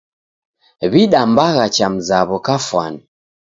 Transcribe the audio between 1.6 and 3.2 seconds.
cha mzaw'o kafwani.